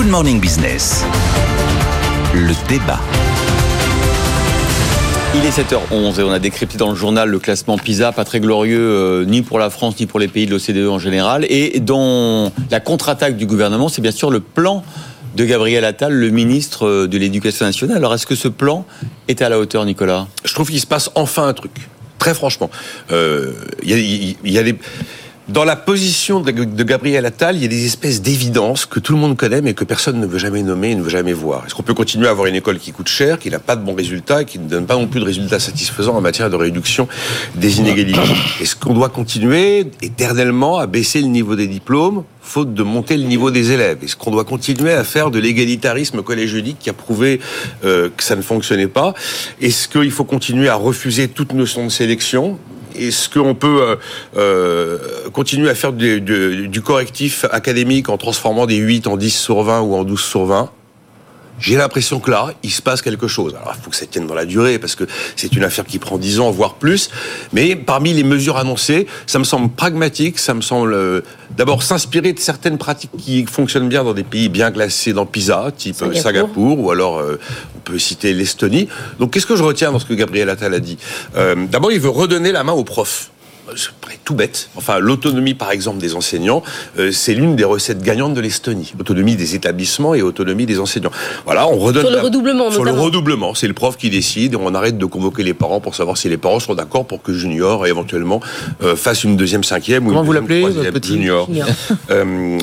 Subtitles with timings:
[0.00, 1.04] Good Morning Business.
[2.32, 2.98] Le débat.
[5.34, 8.40] Il est 7h11 et on a décrypté dans le journal le classement PISA, pas très
[8.40, 11.44] glorieux euh, ni pour la France ni pour les pays de l'OCDE en général.
[11.50, 14.82] Et dans la contre-attaque du gouvernement, c'est bien sûr le plan
[15.36, 17.98] de Gabriel Attal, le ministre euh, de l'Éducation nationale.
[17.98, 18.86] Alors est-ce que ce plan
[19.28, 20.28] est à la hauteur, Nicolas?
[20.46, 21.72] Je trouve qu'il se passe enfin un truc.
[22.18, 22.70] Très franchement,
[23.12, 24.78] euh, il y, y, a des
[25.50, 26.50] dans la position de,
[26.84, 29.84] Gabriel Attal, il y a des espèces d'évidences que tout le monde connaît, mais que
[29.84, 31.64] personne ne veut jamais nommer, ne veut jamais voir.
[31.66, 33.84] Est-ce qu'on peut continuer à avoir une école qui coûte cher, qui n'a pas de
[33.84, 36.56] bons résultats, et qui ne donne pas non plus de résultats satisfaisants en matière de
[36.56, 37.08] réduction
[37.56, 38.20] des inégalités?
[38.60, 43.24] Est-ce qu'on doit continuer éternellement à baisser le niveau des diplômes faute de monter le
[43.24, 43.98] niveau des élèves?
[44.02, 47.40] Est-ce qu'on doit continuer à faire de l'égalitarisme collège-unique qui a prouvé
[47.84, 49.14] euh, que ça ne fonctionnait pas?
[49.60, 52.58] Est-ce qu'il faut continuer à refuser toute notion de sélection
[53.00, 53.96] est-ce qu'on peut euh,
[54.36, 59.62] euh, continuer à faire du, du, correctif académique en transformant des 8 en 10 sur
[59.62, 60.70] 20 ou en 12 sur 20
[61.60, 63.54] j'ai l'impression que là, il se passe quelque chose.
[63.54, 65.04] Alors, il faut que ça tienne dans la durée, parce que
[65.36, 67.10] c'est une affaire qui prend 10 ans, voire plus.
[67.52, 71.20] Mais parmi les mesures annoncées, ça me semble pragmatique, ça me semble euh,
[71.56, 75.70] d'abord s'inspirer de certaines pratiques qui fonctionnent bien dans des pays bien classés dans PISA,
[75.76, 77.22] type Singapour, ou alors
[77.76, 78.88] on peut citer l'Estonie.
[79.18, 80.98] Donc qu'est-ce que je retiens dans ce que Gabriel Attal a dit?
[81.36, 83.30] Euh, D'abord, il veut redonner la main aux profs
[83.76, 83.90] c'est
[84.24, 84.70] tout bête.
[84.76, 86.62] Enfin, l'autonomie, par exemple, des enseignants,
[86.98, 88.92] euh, c'est l'une des recettes gagnantes de l'Estonie.
[88.98, 91.10] Autonomie des établissements et autonomie des enseignants.
[91.44, 92.02] Voilà, on redonne.
[92.04, 94.56] Sur le redoublement, Sur le redoublement, c'est le prof qui décide.
[94.56, 97.32] On arrête de convoquer les parents pour savoir si les parents sont d'accord pour que
[97.32, 98.40] Junior éventuellement
[98.82, 100.62] euh, fasse une deuxième cinquième ou une vous l'appelez,
[100.92, 101.48] petit Junior.
[102.10, 102.58] euh,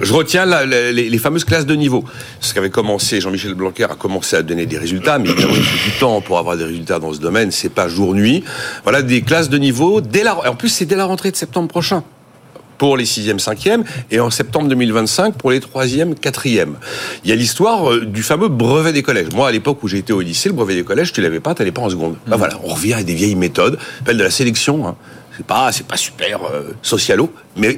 [0.00, 2.04] je retiens les, les, fameuses classes de niveau.
[2.40, 5.90] Ce qu'avait commencé Jean-Michel Blanquer a commencé à donner des résultats, mais évidemment, il faut
[5.90, 7.50] du temps pour avoir des résultats dans ce domaine.
[7.50, 8.44] C'est pas jour-nuit.
[8.84, 10.36] Voilà des classes de niveau dès la.
[10.46, 12.02] En plus, c'est dès la rentrée de septembre prochain
[12.78, 16.74] pour les 6e, 5e, et en septembre 2025 pour les 3e, 4e.
[17.24, 19.28] Il y a l'histoire euh, du fameux brevet des collèges.
[19.34, 21.62] Moi, à l'époque où j'étais au lycée, le brevet des collèges, tu l'avais pas, tu
[21.62, 22.16] n'allais pas en seconde.
[22.26, 24.86] Ben voilà, on revient à des vieilles méthodes, appelle de la sélection.
[24.86, 24.96] Hein.
[25.36, 27.76] C'est pas, c'est pas super euh, socialo, mais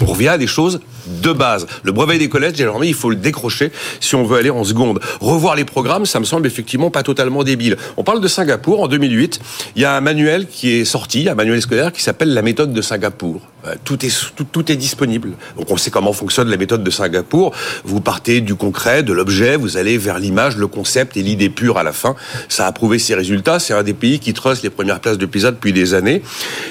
[0.00, 1.66] on revient à des choses de base.
[1.82, 5.00] Le brevet des collèges, désormais, il faut le décrocher si on veut aller en seconde.
[5.20, 7.76] Revoir les programmes, ça me semble effectivement pas totalement débile.
[7.96, 9.40] On parle de Singapour en 2008.
[9.76, 12.72] Il y a un manuel qui est sorti, un manuel scolaire qui s'appelle la méthode
[12.72, 13.40] de Singapour.
[13.66, 14.12] Euh, tout est,
[14.52, 15.32] tout, est disponible.
[15.56, 17.52] Donc on sait comment fonctionne la méthode de Singapour.
[17.84, 21.78] Vous partez du concret, de l'objet, vous allez vers l'image, le concept et l'idée pure
[21.78, 22.14] à la fin.
[22.48, 23.58] Ça a prouvé ses résultats.
[23.58, 26.22] C'est un des pays qui truste les premières places de PISA depuis des années.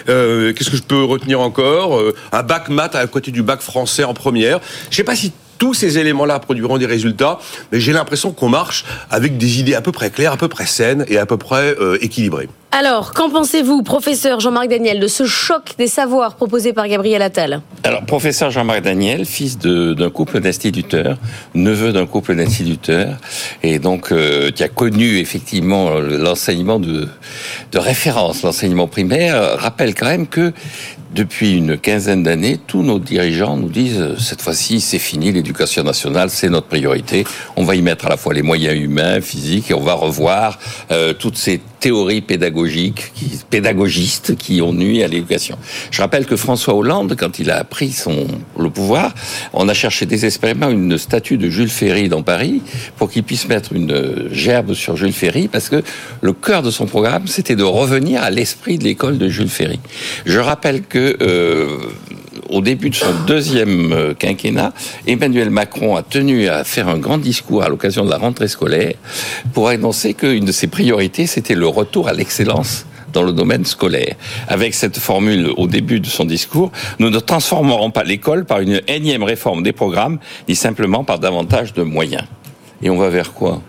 [0.09, 1.99] Euh, Qu'est-ce que je peux retenir encore?
[1.99, 4.59] Euh, Un bac maths à côté du bac français en première.
[4.89, 7.39] Je sais pas si tous ces éléments-là produiront des résultats,
[7.71, 10.65] mais j'ai l'impression qu'on marche avec des idées à peu près claires, à peu près
[10.65, 12.49] saines et à peu près équilibrées.
[12.75, 17.61] Alors, qu'en pensez-vous, professeur Jean-Marc Daniel, de ce choc des savoirs proposé par Gabriel Attal
[17.83, 21.19] Alors, professeur Jean-Marc Daniel, fils d'un couple d'instituteurs,
[21.53, 23.17] neveu d'un couple d'instituteurs,
[23.61, 27.07] et donc euh, qui a connu effectivement l'enseignement de,
[27.71, 30.51] de référence, l'enseignement primaire, rappelle quand même que
[31.13, 35.83] depuis une quinzaine d'années, tous nos dirigeants nous disent euh, cette fois-ci, c'est fini, l'éducation
[35.83, 37.23] nationale, c'est notre priorité.
[37.55, 40.57] On va y mettre à la fois les moyens humains, physiques, et on va revoir
[40.91, 43.11] euh, toutes ces théories pédagogiques,
[43.49, 45.57] pédagogistes qui ont nuit à l'éducation.
[45.91, 48.25] Je rappelle que François Hollande, quand il a pris son
[48.57, 49.13] le pouvoir,
[49.51, 52.61] on a cherché désespérément une statue de Jules Ferry dans Paris
[52.95, 55.83] pour qu'il puisse mettre une gerbe sur Jules Ferry, parce que
[56.21, 59.81] le cœur de son programme, c'était de revenir à l'esprit de l'école de Jules Ferry.
[60.25, 61.79] Je rappelle que euh,
[62.53, 64.73] au début de son deuxième euh, quinquennat,
[65.07, 68.93] Emmanuel Macron a tenu à faire un grand discours à l'occasion de la rentrée scolaire
[69.53, 74.15] pour annoncer qu'une de ses priorités, c'était le retour à l'excellence dans le domaine scolaire.
[74.47, 78.81] Avec cette formule au début de son discours, nous ne transformerons pas l'école par une
[78.87, 82.23] énième réforme des programmes, ni simplement par davantage de moyens.
[82.81, 83.61] Et on va vers quoi?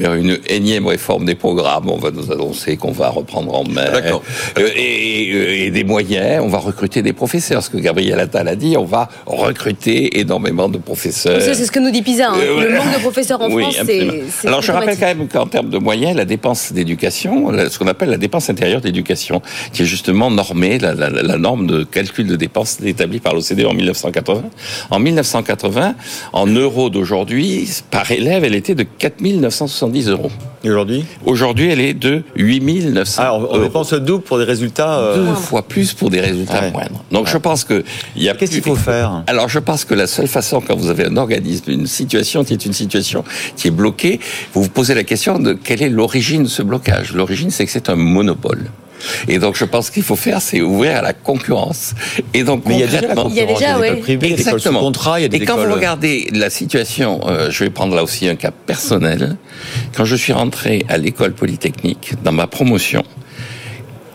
[0.00, 1.90] Vers une énième réforme des programmes.
[1.90, 6.42] On va nous annoncer qu'on va reprendre en main euh, et, euh, et, des moyens.
[6.42, 7.62] On va recruter des professeurs.
[7.62, 11.40] Ce que Gabriel Attal a dit, on va recruter énormément de professeurs.
[11.42, 12.30] C'est ce que nous dit PISA.
[12.30, 12.38] Hein.
[12.40, 14.46] Euh, le manque de professeurs en France, c'est.
[14.46, 18.08] Alors je rappelle quand même qu'en termes de moyens, la dépense d'éducation, ce qu'on appelle
[18.08, 19.42] la dépense intérieure d'éducation,
[19.72, 23.66] qui est justement normée, la, la, la, norme de calcul de dépenses établie par l'OCDE
[23.66, 24.42] en 1980.
[24.90, 25.94] En 1980,
[26.32, 28.84] en euros d'aujourd'hui, par élève, elle était de
[29.90, 30.30] 4970 euros.
[30.62, 34.44] Et aujourd'hui Aujourd'hui, elle est de 8 900 Alors, on dépense le double pour des
[34.44, 34.98] résultats...
[34.98, 37.04] Euh, Deux fois plus pour des résultats moindres.
[37.10, 37.84] Donc, je pense que...
[38.14, 41.16] Qu'est-ce qu'il faut faire Alors, je pense que la seule façon, quand vous avez un
[41.16, 43.24] organisme, une situation qui est une situation
[43.56, 44.20] qui est bloquée,
[44.52, 47.12] vous vous posez la question de quelle est l'origine de ce blocage.
[47.14, 48.70] L'origine, c'est que c'est un monopole.
[49.28, 51.94] Et donc, je pense qu'il faut faire, c'est ouvrir à la concurrence.
[52.34, 53.86] Et donc, Mais il y a déjà la concrètement- Il y a concurrence, déjà, des
[53.86, 54.80] écoles privées, des écoles sous Exactement.
[54.80, 57.70] contrat, il y a des Et quand écoles- vous regardez la situation, euh, je vais
[57.70, 59.36] prendre là aussi un cas personnel.
[59.96, 63.02] Quand je suis rentré à l'école polytechnique, dans ma promotion,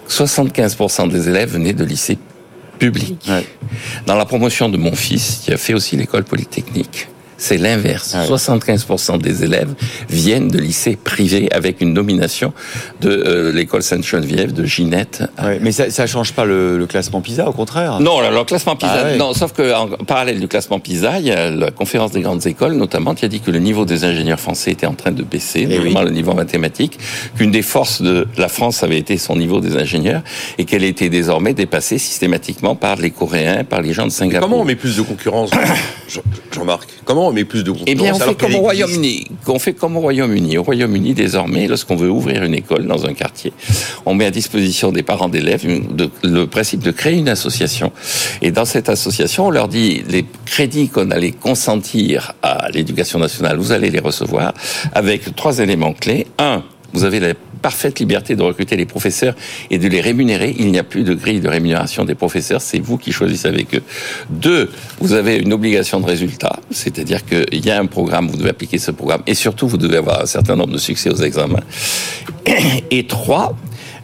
[0.08, 2.18] 75% des élèves venaient de lycées
[2.80, 3.26] publics.
[3.28, 3.46] Ouais.
[4.06, 7.08] Dans la promotion de mon fils, qui a fait aussi l'école polytechnique,
[7.46, 8.16] c'est l'inverse.
[8.18, 8.26] Ouais.
[8.36, 9.74] 75% des élèves
[10.10, 12.54] viennent de lycées privés avec une domination
[13.02, 15.24] de euh, l'école Sainte-Geneviève, de Ginette.
[15.44, 18.00] Ouais, mais ça, ça change pas le, le classement PISA, au contraire.
[18.00, 19.18] Non, le, le classement PISA, Ah ouais.
[19.18, 22.46] non, sauf que en parallèle du classement PISA, il y a la conférence des grandes
[22.48, 25.24] écoles, notamment, qui a dit que le niveau des ingénieurs français était en train de
[25.24, 26.06] baisser, Eh notamment oui.
[26.06, 26.98] le niveau mathématique,
[27.38, 30.22] qu'une des forces de la France avait été son niveau des ingénieurs,
[30.58, 34.50] et qu'elle était désormais dépassée systématiquement par les Coréens, par les gens de Mais Singapour.
[34.50, 35.52] comment on met plus de concurrence,
[36.10, 36.22] Jean-
[36.52, 36.90] Jean-Marc?
[37.06, 39.28] Comment met plus de Eh bien, on fait comme au Royaume-Uni.
[39.48, 40.58] On fait comme au Royaume-Uni.
[40.58, 43.54] Au Royaume-Uni, désormais, lorsqu'on veut ouvrir une école dans un quartier,
[44.06, 45.66] on met à disposition des parents d'élèves
[46.24, 47.92] le principe de créer une association.
[48.42, 53.58] Et dans cette association, on leur dit les crédits qu'on allait consentir à l'éducation nationale,
[53.58, 54.54] vous allez les recevoir
[54.94, 56.28] avec trois éléments clés.
[56.40, 56.64] Un,
[56.96, 59.36] vous avez la parfaite liberté de recruter les professeurs
[59.70, 60.56] et de les rémunérer.
[60.58, 63.76] Il n'y a plus de grille de rémunération des professeurs, c'est vous qui choisissez avec
[63.76, 63.84] eux.
[64.30, 68.50] Deux, vous avez une obligation de résultat, c'est-à-dire qu'il y a un programme, vous devez
[68.50, 71.64] appliquer ce programme, et surtout, vous devez avoir un certain nombre de succès aux examens.
[72.92, 73.56] Et trois,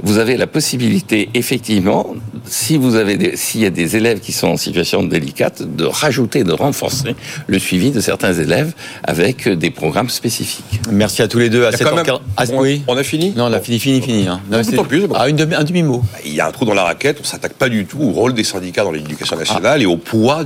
[0.03, 2.15] vous avez la possibilité, effectivement,
[2.45, 5.86] si vous avez des- s'il y a des élèves qui sont en situation délicate, de
[5.86, 7.15] rajouter, de renforcer
[7.48, 10.81] le suivi de certains élèves avec des programmes spécifiques.
[10.92, 11.65] Merci à tous les deux.
[11.65, 12.06] À Il y a quand 7h15.
[12.07, 12.81] même- Ah, on, oui.
[12.88, 14.27] on a fini Non, on a fini, fini, fini.
[14.27, 14.42] Hein.
[14.51, 14.86] Non, c'est- bon.
[15.15, 16.01] Ah, une demi- un demi-mot.
[16.25, 18.33] Il y a un trou dans la raquette, on s'attaque pas du tout au rôle
[18.33, 20.44] des syndicats dans l'éducation nationale et au poids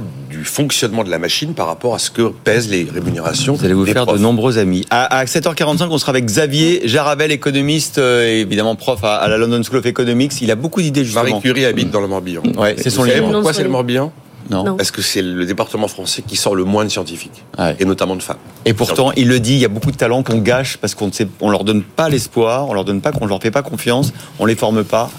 [0.47, 3.53] fonctionnement de la machine par rapport à ce que pèsent les rémunérations.
[3.53, 4.17] Vous allez vous des faire profs.
[4.17, 4.85] de nombreux amis.
[4.89, 9.27] À, à 7h45, on sera avec Xavier Jaravel, économiste, euh, et évidemment prof à, à
[9.27, 10.33] la London School of Economics.
[10.41, 11.23] Il a beaucoup d'idées justement.
[11.25, 12.41] Marie Curie habite dans le Morbihan.
[12.57, 13.31] Ouais, c'est son livre.
[13.31, 13.69] Pourquoi c'est le.
[13.69, 14.11] Morbihan?
[14.51, 14.63] Non.
[14.63, 14.75] Non.
[14.77, 17.75] Parce que c'est le département français qui sort le moins de scientifiques, Ouais.
[17.79, 18.37] et notamment de femmes.
[18.65, 21.07] Et pourtant, il le dit, il y a beaucoup de talents qu'on gâche parce qu'on
[21.07, 23.63] ne sait, on leur donne pas l'espoir, on leur donne pas, qu'on leur fait pas
[23.63, 25.09] confiance, on les forme pas,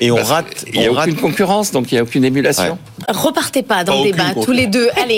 [0.00, 0.64] et on rate.
[0.72, 2.78] Il n'y a on rate aucune concurrence, donc il n'y a aucune émulation.
[3.08, 3.14] Ouais.
[3.14, 4.88] Repartez pas dans Pas le débat, tous les deux.
[5.00, 5.14] Allez,